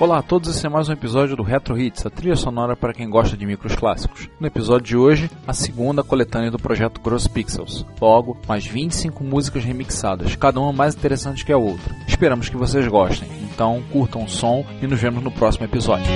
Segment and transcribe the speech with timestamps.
[0.00, 2.94] Olá a todos, esse é mais um episódio do Retro Hits, a trilha sonora para
[2.94, 4.30] quem gosta de micros clássicos.
[4.40, 7.84] No episódio de hoje, a segunda coletânea do projeto Gross Pixels.
[8.00, 11.94] Logo, mais 25 músicas remixadas, cada uma mais interessante que a outra.
[12.08, 16.06] Esperamos que vocês gostem, então curtam o som e nos vemos no próximo episódio.